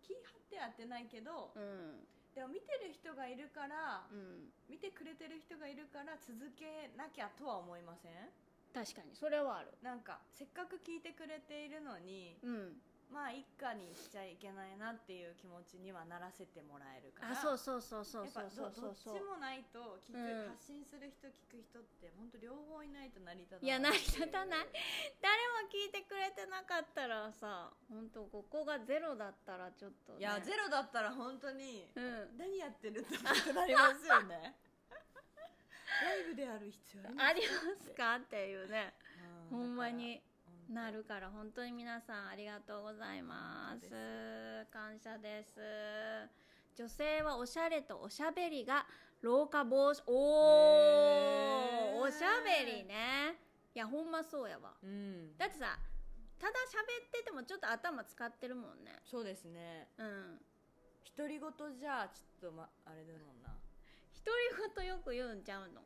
[0.00, 2.06] 気張ってやってないけどうん
[2.40, 4.48] でも見てる人がいるからうん。
[4.64, 8.12] 見てくれてる人がいるから続けなきゃとは思いません？
[8.72, 9.76] 確かにそれはある。
[9.82, 17.34] なんかせっかく聞いてくれているのにうんまあ一家にしちゃいけないなっていう気持ちにはならせてもらえるから。
[17.34, 18.70] あそうそうそうそうそうそう。
[18.70, 20.54] そうそうどどっちもないと聞く、うん。
[20.54, 23.66] 発信する人聞く人って本当両方いないと成り立たない。
[23.66, 24.68] いや成り立たない。
[25.18, 32.38] 誰も聞いてくれてなかったらさ本当ここがゼロだったらちょっと、ね、いやゼロだったら本当にうん。
[32.38, 34.54] 何やってるっりますよね。
[36.06, 38.14] ライブである必要ありますか？
[38.16, 38.94] っていうね。
[39.50, 40.22] うほんまに
[40.70, 43.90] なるから本当に皆さんありがとうございます。
[44.72, 45.58] 感謝です。
[46.76, 48.86] 女性はおしゃれとおしゃべりが
[49.20, 50.00] 老化防止。
[50.06, 50.80] おー
[51.92, 52.00] へー。
[52.00, 53.34] おしゃべりね。
[53.74, 54.74] いやほんまそうやわ。
[54.80, 55.36] うん。
[55.36, 55.76] だってさ
[56.38, 58.92] ただ喋っててもちょっと頭使ってるもんね。
[59.04, 59.88] そうですね。
[59.98, 60.38] うん。
[61.16, 63.50] 独り言じゃちょっと、ま、あれだもんな。
[64.24, 65.82] 独り言よく言うんちゃうの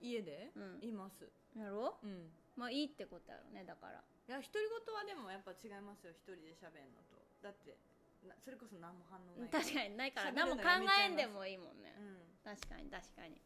[0.00, 7.18] 家で、うんいますやろうんまあいいってことやろねだからいや独り言はでもやっぱ違いますよ一人で喋るのと。
[7.42, 7.74] だって
[8.22, 9.50] なそれこそ何も反応ない。
[9.50, 11.02] 確かにないから喋何も考るのやめちゃいます。
[11.02, 11.90] えんでもいいもんね。
[11.98, 12.46] うん。
[12.46, 13.42] 確かに確かに。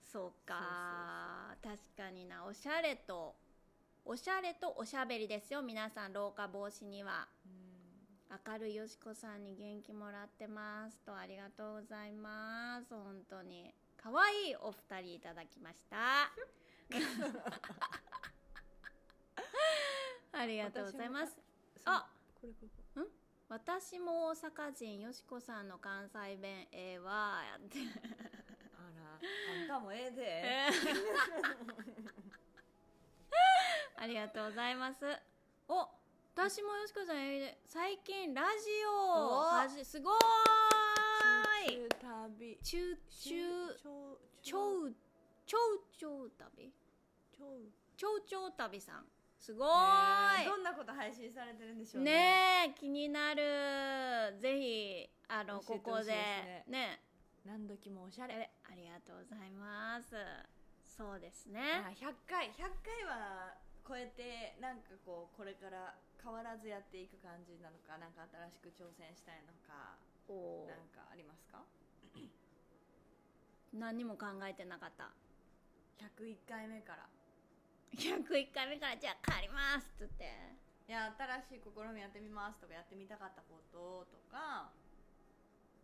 [0.00, 1.52] そうか。
[1.60, 3.36] 確かになおしゃれと
[4.08, 7.28] おしゃれとおしゃべりですよ皆さん老化防止には。
[8.32, 12.88] 明るいよしこさんに元気もらってますとありがとうございます。
[12.88, 13.74] 本当に。
[14.00, 16.32] 可愛いお二人いただきました
[20.38, 21.36] ありがとうございます。
[21.84, 22.06] あ
[22.40, 22.68] これこれ
[23.02, 23.08] こ
[23.48, 27.78] 私も大阪人よしこさんの関西弁ええわやって。
[27.78, 27.84] れ
[28.76, 29.18] あら
[29.62, 30.68] あんたもええで、え
[33.98, 35.04] ーありがとうございます。
[35.68, 35.88] お
[36.34, 39.38] 私もよしこさんええ最近ラジオお。
[39.46, 40.14] はじすごー
[41.72, 41.88] い。
[41.88, 42.58] 中旅。
[42.62, 44.90] 中中超超
[45.46, 45.56] 超
[45.96, 46.72] 超旅。
[47.32, 47.44] 超
[47.96, 49.06] 超超旅さん
[49.46, 50.42] すごい。
[50.42, 52.10] えどんなこと配信されてるんでしょうね。
[52.10, 54.42] ねえ気になる。
[54.42, 56.66] ぜひあのここでね。
[56.66, 56.98] ね
[57.46, 58.34] 何時もおしゃれ。
[58.34, 60.18] えありがとうございます。
[60.82, 63.54] そうですあね100回100回は
[63.86, 69.94] 超えてなんかこうこれから変わらずやっていく感じなのかなんか新しく挑戦したいのか
[70.26, 71.62] おなんかありますか？
[73.72, 75.14] 何にも考えてなかった。
[76.02, 77.06] 101回目から
[77.94, 80.24] 101回目からじゃあ帰りますっつって。
[80.88, 81.12] いや
[81.48, 84.70] 新しい試みやってみますとかやってみたかったこととか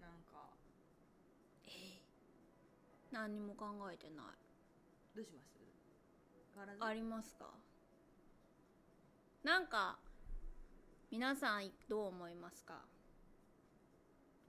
[0.01, 0.51] なんか。
[3.11, 4.27] 何にも考えてない。
[5.15, 5.53] どうします？
[6.81, 7.47] ありますか？
[9.43, 9.99] なんか
[11.11, 12.85] 皆さんどう思いますか？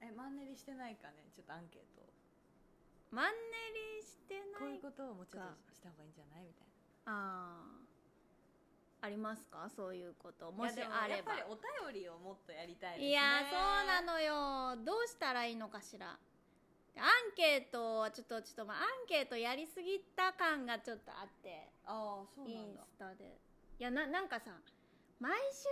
[0.01, 1.27] えマンネリしてないかね？
[1.35, 2.03] ちょっとアンケート。
[3.11, 6.45] マンネリしてないこういうことをもうちょっとした方がいいんじゃない？
[6.45, 6.67] みたい
[7.05, 7.59] あ
[9.01, 9.69] あありますか？
[9.75, 10.45] そういうこと。
[10.45, 11.35] なもしあれば。
[11.35, 11.55] やっぱりお
[11.91, 13.07] 便りをもっとやりたいですね。
[13.09, 14.77] いやそうなのよ。
[14.85, 16.17] どうしたらいいのかしら。
[16.95, 21.67] アンケートはちょっとちょっとまあアンケートやりすぎた感がちょっとあって。
[21.85, 22.83] ああそうインなんだ。
[22.87, 23.39] スタで
[23.79, 24.51] いやななんかさ
[25.19, 25.67] 毎週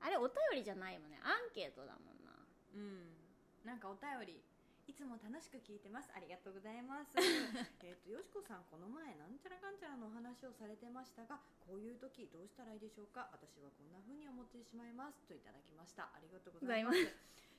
[0.00, 1.18] あれお便りじゃないよね。
[1.22, 2.32] アンケートだもんな。
[2.74, 3.16] うん。
[3.64, 4.42] なんかお便り
[4.86, 6.08] いつも楽しく聞いてます。
[6.14, 7.10] ありがとうございます。
[7.82, 13.28] えっとよしこさんこの前なんちゃらかんちゃらのお話をされてましたがこういう時どうしたらいいでしょうか？
[13.32, 15.18] 私はこんな風に思ってしまいます。
[15.26, 16.04] といただきました。
[16.14, 16.98] ありがとうございます。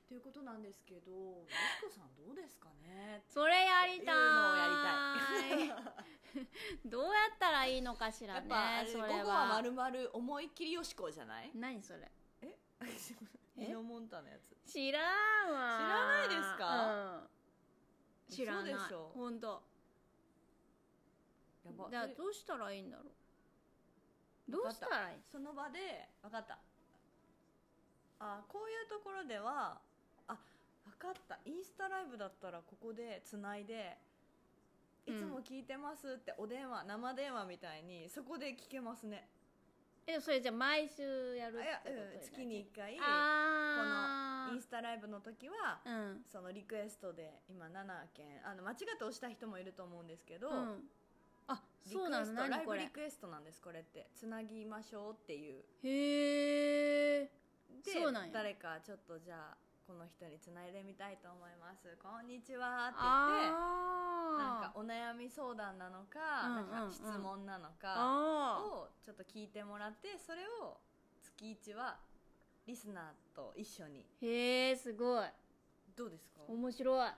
[0.07, 1.51] ということなんですけどよし
[1.83, 3.21] こさんどうですかね？
[3.27, 5.67] それやりたい。
[6.85, 9.47] どうやったらいいのかしらねやっぱ午れ後は。
[9.47, 11.51] まはるまる思いっきりよしこじゃない？
[11.55, 12.09] 何それ？
[12.41, 12.57] ええ？
[13.57, 14.55] イノモンタのやつ。
[14.71, 15.01] 知らん
[15.51, 15.77] わ。
[15.77, 17.27] 知らないですか？
[18.29, 18.35] うん。
[18.35, 18.73] 知らない。
[18.73, 19.11] 嘘でしょ。
[19.15, 19.63] 本当
[21.65, 21.89] やば。
[21.89, 23.03] じゃどうしたらいいんだろ
[24.47, 24.51] う？
[24.51, 25.17] どうしたらいい？
[25.31, 26.59] その場で分かった。
[28.19, 29.79] あこういうところでは
[30.27, 30.37] あ
[30.85, 31.39] 分かった。
[31.45, 33.97] インスタライブだったらここでつないで
[35.05, 39.27] いつも聞いてますってお電話、生電話みたいにそこで聞けますね
[40.07, 42.17] えそれじゃあ毎週やるってことう。
[42.17, 46.21] ん、月に1回こあのインスタライブの時はタうん。
[46.31, 47.69] そのリクエストで今7
[48.15, 50.83] 件あの間違って押した人もいると思うんですけど、うん。
[51.47, 54.07] あそうなのライブリクエストなんですこれって。
[54.15, 55.63] つなぎましょうっていう。
[55.83, 57.29] へえ
[57.83, 58.33] でそうなんや。
[58.33, 61.95] 誰かちょっとじゃあこの人につないでみたいと思います。
[62.03, 62.91] こんにちは。
[62.91, 63.55] って言って
[64.35, 66.19] なんかあお悩み相談なのか,、
[66.67, 70.75] なんか質問なのあかあをちょっと聞いてもらってそれを
[71.23, 71.95] 月一は
[72.67, 74.03] リスナーと一緒に。
[74.21, 75.25] ーへえすごい。
[75.95, 76.41] どうですか？
[76.49, 77.11] 面白い。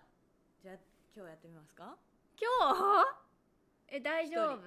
[0.61, 0.75] じゃあ
[1.15, 1.97] 今日やってみますか？
[2.37, 2.75] 今
[3.89, 3.97] 日？
[3.97, 4.61] え大丈夫？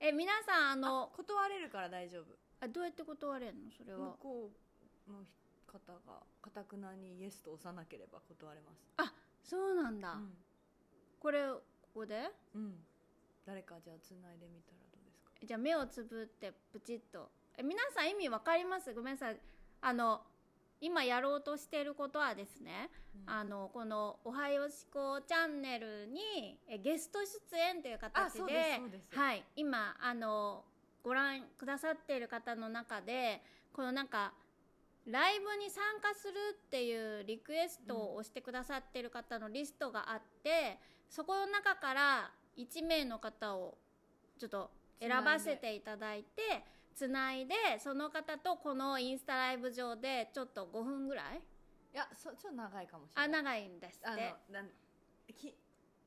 [0.00, 2.24] え皆さんああの断れるから大丈夫。
[2.64, 3.70] あどうやって断れんの？
[3.76, 3.98] それは。
[3.98, 4.50] 向こ
[5.06, 5.18] うの
[5.74, 9.50] 方がかたくなにイエスと押さなければ断れます。
[9.50, 10.18] そうなんだ、
[11.20, 11.60] これこ
[11.92, 12.30] こで？
[12.54, 12.74] うん、うん、
[13.44, 15.30] 誰かじゃあつないでみたらどうですか？
[15.44, 17.28] じゃあ目をつぶってプチッと。
[17.56, 18.94] え皆さん意味わかります？
[18.94, 19.36] ごめんなさい。
[19.82, 20.22] あの
[20.80, 22.90] 今やろうとしていることはですね、
[23.26, 23.34] うん。
[23.34, 29.44] あのこの「おはよしこチャンネルに」えゲスト出演という形ではい。
[29.56, 30.64] 今あの
[31.02, 33.42] ご覧くださっている方の中で
[33.74, 34.32] このなんか
[35.06, 36.32] ライブに参加する
[36.66, 40.78] っていうリクエストを押してくださっている方のリストがあって、
[41.10, 43.76] そこの中から1名の方を
[44.38, 46.64] ちょっと選ばせていただいて
[46.94, 51.40] つないでその方とこのインスタライブ上でちょっと5分ぐらい？
[51.92, 53.42] いやそちょっと長いかもしれあない。
[53.42, 54.66] 長いんですあのってなん
[55.36, 55.54] き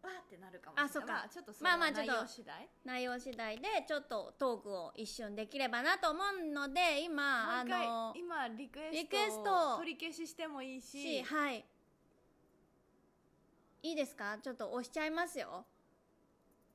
[0.04, 0.86] わーってなるかもしれない。
[0.86, 1.14] あそっか。
[1.14, 2.70] まあ、ちょっとそまあまあちょっと容次第。
[2.86, 9.76] 内容次第でちょっとトークを一瞬できればなと思うので今回の今リクエストリクエスト。
[9.76, 11.02] を取り消ししてもいいし。
[11.02, 11.66] しはい。
[13.84, 14.38] いいですか？
[14.42, 15.66] ちょっと押しちゃいますよ。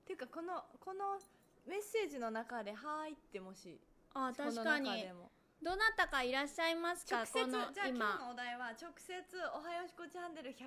[0.03, 1.19] っていうかこのこの
[1.67, 3.81] メッセージの中で「はーい」ってもし
[4.15, 4.91] あこの確かに。
[4.91, 5.31] 中でも。
[5.63, 7.19] どなたかいらっしゃいますか？
[7.19, 8.07] 直接このじゃあ今。
[8.09, 9.15] 日今のお題は直接
[9.55, 10.67] 「おはよしこチャンネル100」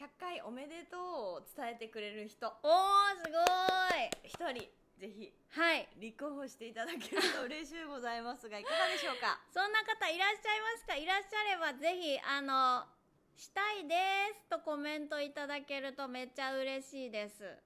[0.00, 1.00] 100回おめでとう
[1.38, 2.48] を伝えてくれる人。
[2.48, 4.10] おーすごーい。
[4.24, 5.32] 一人ぜひ。
[5.50, 5.88] はい。
[5.98, 9.40] 立候補していただけると嬉しいございますがいかがでしょうか？
[9.54, 12.86] そんな方いらっしゃいますかいらっしゃればぜひあの
[13.36, 13.96] したいで
[14.34, 17.56] すとコメントいただけるとめっちゃ嬉しいです。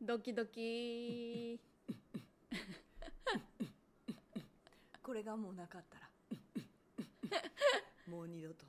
[0.00, 1.58] ドキドキ
[5.02, 6.06] これがもうなかったら。
[8.06, 8.64] もう二度と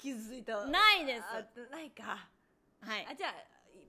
[0.00, 1.22] 傷ついたないです。
[1.28, 2.26] あないか。
[2.80, 3.06] はい。
[3.10, 3.34] あじゃあ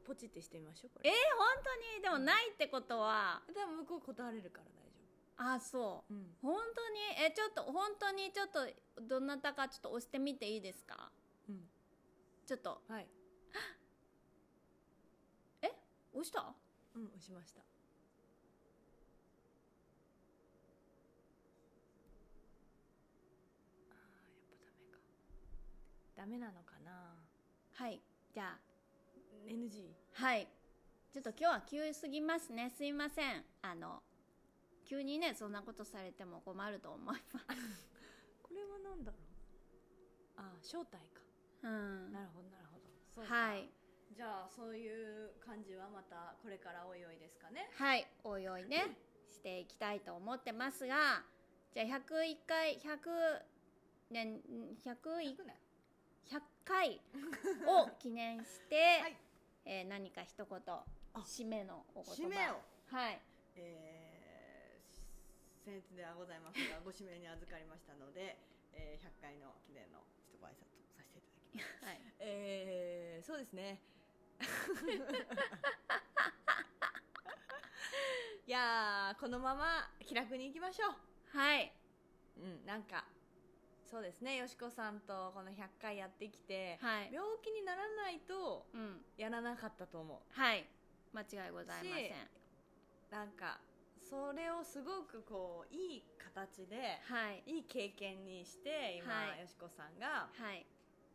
[0.05, 2.03] ポチってしてみましょうこえーれ、本当に？
[2.03, 3.41] でもないってことは？
[3.53, 6.13] でも向こう断れるから大丈あそう。
[6.13, 6.35] 夫うん。
[6.41, 6.99] 本当に？
[7.25, 8.31] えちょっと本当に？
[8.33, 8.67] ちょっと
[9.07, 11.11] どなたかちょっと押してみていいですか？
[11.47, 11.69] うん。
[12.45, 12.81] ちょっと。
[12.87, 13.07] はい。
[16.13, 16.53] 押した？
[16.93, 17.61] うん押しました
[23.89, 24.99] あーやっぱダメか
[26.21, 27.17] ダメなのかな？
[27.73, 27.99] はい。
[28.31, 28.59] じゃあ。
[29.49, 30.47] NG はい。
[31.11, 32.69] ちょっと今日は急すぎますね。
[32.77, 33.43] すいません。
[33.63, 34.03] あの
[34.85, 37.89] 急にねそんなことされても困ると思います。
[38.43, 39.21] これは何だろう？
[40.37, 41.21] あー招待か。
[41.63, 42.13] うん。
[42.13, 42.85] なるほどなるほど。
[43.15, 43.33] そうか。
[43.33, 43.67] はい。
[44.13, 47.67] じゃあそういう感じはまたこれからおいおいですかね？
[47.73, 48.07] はい。
[48.23, 48.95] おいおいね。
[49.27, 51.23] していきたいと思ってますが。
[51.73, 53.43] じゃあ101回100
[54.11, 54.39] 年
[54.85, 55.57] 101 100年
[56.27, 57.01] 100回
[57.65, 59.17] を 記念して、はい。
[59.65, 60.59] えー何か一言
[61.13, 62.21] 締めのお言葉。
[62.23, 62.61] 締めを？
[62.87, 63.21] はい。
[63.55, 68.37] えー、僭越ではございますがご指名に預かりましたので、
[68.73, 70.57] えー、100回の記念の一ご挨拶を
[70.95, 71.83] させていただきます。
[71.85, 72.01] はい。
[72.19, 73.81] えー、そうですね。
[78.47, 80.95] いやーこのまま気楽にいきましょう。
[81.37, 81.71] はい。
[82.37, 83.05] うんなんか
[83.91, 84.37] そうですね。
[84.37, 87.11] よしこさんとこの100回やってきて、はい。
[87.11, 89.01] 病気にならないとうん。
[89.17, 90.65] やらなかったと思はい。
[91.13, 92.29] 間違いございません。
[93.11, 93.59] なんか
[93.99, 97.43] それをすごくこういい形ではい。
[97.45, 99.41] いい経験にして今、はい。
[99.41, 100.65] よしこさんがはい。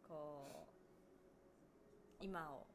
[0.06, 2.66] こう今を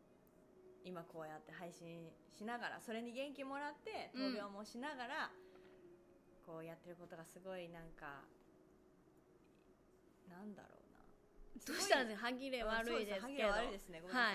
[0.83, 5.29] 今こうやって配信しながらそれに元気もらってうん闘病もしながら、
[6.43, 8.25] こうやってることがすごいなんか
[10.31, 11.03] なんだろうな。
[11.67, 12.27] どうしたんですか？
[12.27, 13.27] 歯切れ悪いですけど。
[13.27, 13.99] 歯切れ悪いですね。
[14.01, 14.31] ごめんなさ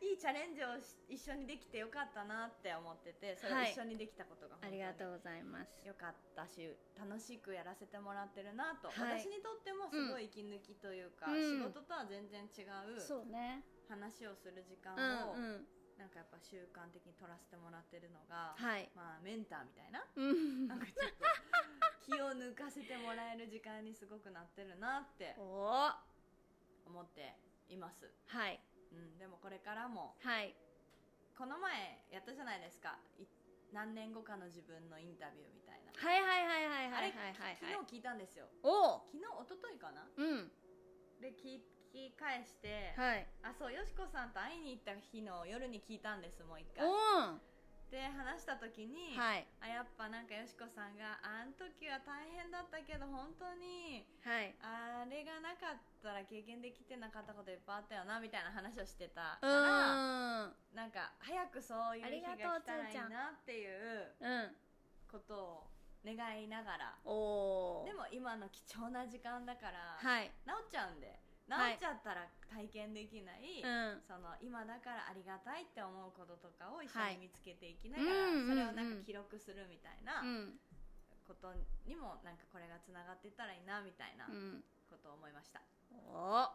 [0.00, 3.72] い、い、 いチャレンジをし一緒にできてよかったなって思っててそれをはい。
[3.72, 5.86] 一緒にできたことがあ本当にりがとうございます。
[5.86, 9.20] よかったし楽しくやらせてもらってるなと、はい。
[9.20, 11.40] 私にとってもすごい息抜きというか、うん。
[11.40, 12.62] 仕事とは全然違
[12.96, 13.64] うそうね。
[13.88, 14.94] 話をする時間
[15.28, 15.66] を、うんうん。
[15.98, 18.90] なんかやっぱ習慣的に取らせてもらってるのが、はい。
[18.94, 20.02] まあメンターみたいな？
[20.16, 20.66] うん。
[20.68, 21.26] なんかちょっと
[22.12, 25.88] 気を抜かせてもらえる時間にすごくなってるなってお
[26.86, 27.36] 思って
[27.68, 28.10] います、
[28.48, 28.60] い。
[28.92, 30.54] うん、でもこれからもはい。
[31.32, 32.98] この前やったじゃないですか。
[33.18, 33.24] い
[33.72, 38.44] 何年後かの自分のインタビューみたいな、はいはいはいはいはいはいはい昨日聞いたんですよ。
[38.62, 40.04] おお昨日一昨日かな？
[40.14, 40.52] うん。
[41.24, 43.26] で聞き返して、はい。
[43.42, 46.84] あそうよしこさんと会いに行った日の夜に聞いたんですもう一回。
[46.84, 47.40] おお
[47.92, 49.44] で話した時に、はい。
[49.60, 54.56] あやっぱなんかよしこさんがあん時は大変だったけど本当にはい。
[54.64, 60.56] あれがなかったら経験できてなかったこといっぱいあったよなみたいな話をしてたかうらーん。
[60.72, 64.56] ななんか早くそういう日が来たらいいなっていううん。
[65.12, 65.70] ことを
[66.00, 66.96] 願いながら。
[67.04, 70.32] でも今の貴重な時間だから、はい。
[70.48, 71.12] 治っちゃうんで
[71.52, 71.74] 治はい。
[71.74, 74.00] っちゃったら体験できない、うん。
[74.08, 77.16] その今だからありがたいって思うこととかを一緒はい。
[77.20, 80.58] に見つけていきながら、うんそれをなんうんうんか記録するみたいなうん。
[81.28, 81.52] こと
[81.86, 84.64] にもなんかこれがつながっていったらいいなみたいなうん。
[84.90, 85.60] ことを思いました、
[86.08, 86.50] お。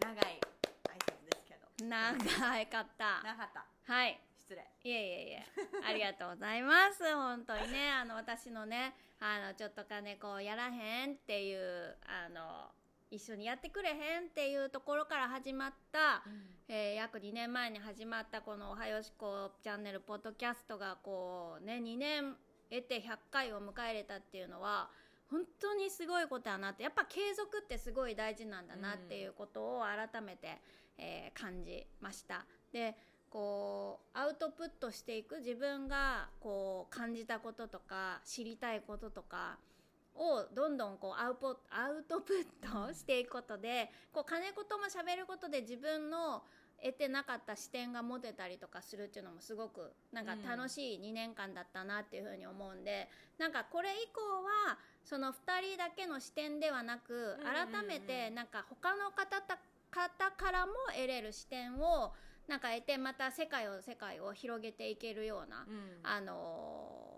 [0.00, 0.40] 長い
[0.84, 1.86] 挨拶ですけど。
[1.86, 2.18] 長
[2.66, 3.64] かったなかった。
[3.92, 4.20] はい。
[4.38, 4.62] 失礼。
[4.84, 5.46] いえいえいえ。
[5.86, 7.02] ありがとうございます。
[7.14, 12.70] 本当にねあの私のねあのちょっと金子やらへんっていうあの
[13.10, 16.22] 一緒にやってくれへんっていうところから始まった、
[16.68, 22.36] えー約2年前に始まったこの「おはよしこチャンネル」ポッドキャストがこうね2年
[22.70, 24.90] 得て100回を迎えれたっていうのは
[25.30, 30.60] 本当にすごいことやなってやっぱ継続ってすごい大事なんだなっていうことを改めて、
[30.98, 32.44] えー感じました。
[32.72, 32.96] で
[33.30, 39.58] こうアウトプットしていく自分がこう感じたこととか知りたいこととか
[40.18, 46.42] をどんどんこうアウポアウトプットしていくことでこう金子とも喋ることで自分の
[46.82, 59.58] 得てなかった視点が持てたりとかするっていうのもすごくなんか楽しい2年間だったなっていうふうに思うんで、なんかこれ以降はその2人だけの視点ではなくうんうんうん改めてなんか他の方た
[59.90, 62.12] 方からも得れる視点を
[62.46, 66.00] なんか得てまた世界を世界を広げていけるような、うん。
[66.04, 67.08] あのー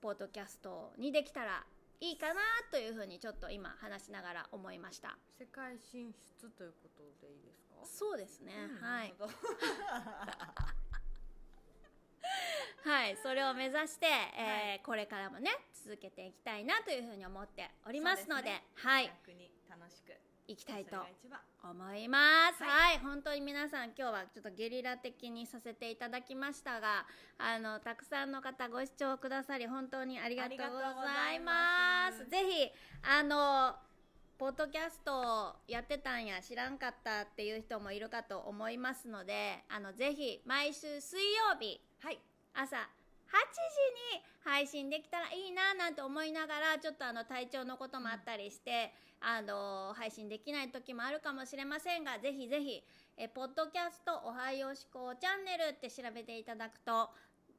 [0.00, 1.62] ポッドキャストにできたら
[2.00, 2.40] いいかな
[2.70, 5.18] というふうにちょっと今話しながら思いました。
[5.38, 7.74] 世界進出ということでいいですか？
[7.86, 9.14] そうですね、うんはい。
[12.82, 15.50] はいそれを目指して、えーこれからもね
[15.84, 18.64] 続けていきたいなというふうに思っておりますのでね。
[18.76, 19.12] はい。
[19.68, 20.16] 楽しく
[20.50, 20.96] いきたいと
[21.62, 22.64] 思います。
[22.64, 27.06] は、はい本当に皆さん今日はちょっとゲリラ的にさせていただきましたが、
[27.38, 32.18] あのたくさんの方ご視聴くださり本当にありがとうございます。
[32.18, 32.68] ますぜひ
[33.02, 33.76] あの
[34.38, 42.18] ポッドキャストをやってたんや知らんかったっていう人もいるかと思いますので、あのぜひ毎週水曜日はい
[42.54, 42.82] 朝8時
[44.16, 52.82] に配信できたらいいななんて思いながらちょっとあの体調のこともあったりして、あの配信できない時もあるかもしれませんがぜひぜひ
[53.16, 57.10] えポッドキャストおはよしこチャンネルって調べていただくと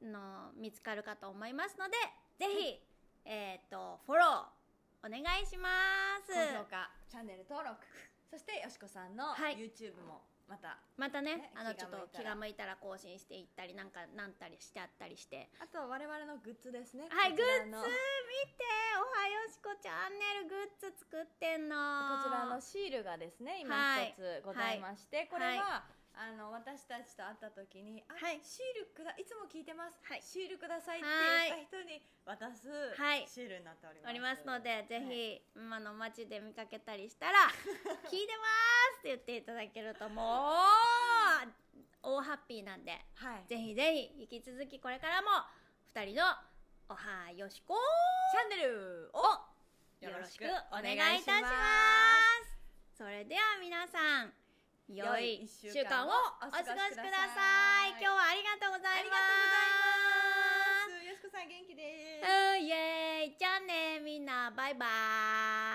[0.02, 1.92] の見つかるかと思いますので
[2.38, 2.80] ぜひ、
[3.24, 5.68] えっ、とフォローお願いしま
[6.22, 6.30] す。
[6.30, 7.76] 高評価チャンネル登録。
[8.30, 9.56] そしてよしこさんのはい。
[9.56, 10.22] YouTube も
[10.52, 15.48] また、またねねあのちょっと気が向いたら更新していったりなんかなんたりしてあったりして。
[15.56, 17.08] あとは我々のグッズですね。
[17.08, 21.76] はい、こグッズ見ておはよしこチャンネルグッズ作ってんの
[22.20, 24.12] こちらのシールがですね今はい。
[24.12, 25.58] 一つございまして、これはい。
[25.58, 25.84] は、
[26.14, 28.40] あの私たちと会った時に「あ、はい。
[28.42, 30.22] シールくだいつも聞いてます、はい。
[30.22, 33.26] シールください」ってはい言った人に渡すはい。
[33.26, 35.06] シールになっております,、おりますので、ぜはい。
[35.06, 37.48] ひ、今の街で見かけたりしたら
[38.10, 38.44] 「聞いてま
[39.00, 41.48] す!」って言っていただけるともう
[42.02, 45.28] 大ハッピーなんではい、ぜひぜひ引き続きこれからも
[45.94, 46.36] 2人の
[46.88, 47.74] 「おはよしこ。
[48.32, 49.22] チャンネルを
[50.00, 52.96] よろしくお願いいたします。
[52.98, 54.34] それでは皆さん
[54.88, 56.10] 良い良い1一週間を
[56.42, 57.90] お過ごしください。
[57.90, 59.14] 今日はありがとうございま
[60.88, 61.04] す。
[61.06, 62.26] よしこさん元気です。
[62.26, 63.36] うーイエーイ。
[63.38, 64.50] じゃあねみんな。
[64.50, 65.71] バイバーイ